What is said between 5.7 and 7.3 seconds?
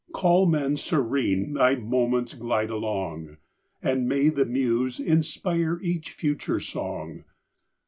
each future song!